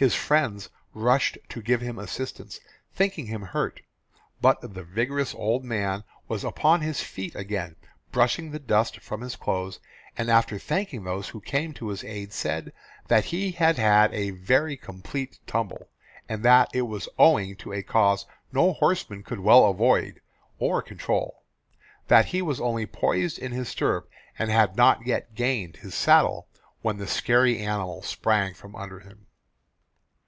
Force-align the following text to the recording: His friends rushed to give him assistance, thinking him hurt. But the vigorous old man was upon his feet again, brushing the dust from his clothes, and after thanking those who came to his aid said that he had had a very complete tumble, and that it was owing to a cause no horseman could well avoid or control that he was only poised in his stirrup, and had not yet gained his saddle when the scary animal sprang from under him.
His 0.00 0.14
friends 0.14 0.70
rushed 0.94 1.38
to 1.48 1.60
give 1.60 1.80
him 1.80 1.98
assistance, 1.98 2.60
thinking 2.94 3.26
him 3.26 3.42
hurt. 3.42 3.80
But 4.40 4.60
the 4.60 4.84
vigorous 4.84 5.34
old 5.34 5.64
man 5.64 6.04
was 6.28 6.44
upon 6.44 6.82
his 6.82 7.00
feet 7.00 7.34
again, 7.34 7.74
brushing 8.12 8.52
the 8.52 8.60
dust 8.60 9.00
from 9.00 9.22
his 9.22 9.34
clothes, 9.34 9.80
and 10.16 10.30
after 10.30 10.56
thanking 10.56 11.02
those 11.02 11.30
who 11.30 11.40
came 11.40 11.74
to 11.74 11.88
his 11.88 12.04
aid 12.04 12.32
said 12.32 12.72
that 13.08 13.24
he 13.24 13.50
had 13.50 13.76
had 13.76 14.14
a 14.14 14.30
very 14.30 14.76
complete 14.76 15.40
tumble, 15.48 15.88
and 16.28 16.44
that 16.44 16.70
it 16.72 16.82
was 16.82 17.08
owing 17.18 17.56
to 17.56 17.72
a 17.72 17.82
cause 17.82 18.24
no 18.52 18.74
horseman 18.74 19.24
could 19.24 19.40
well 19.40 19.64
avoid 19.68 20.20
or 20.60 20.80
control 20.80 21.42
that 22.06 22.26
he 22.26 22.40
was 22.40 22.60
only 22.60 22.86
poised 22.86 23.36
in 23.36 23.50
his 23.50 23.68
stirrup, 23.68 24.08
and 24.38 24.48
had 24.48 24.76
not 24.76 25.04
yet 25.04 25.34
gained 25.34 25.78
his 25.78 25.92
saddle 25.96 26.46
when 26.82 26.98
the 26.98 27.06
scary 27.08 27.58
animal 27.58 28.00
sprang 28.00 28.54
from 28.54 28.76
under 28.76 29.00
him. 29.00 29.24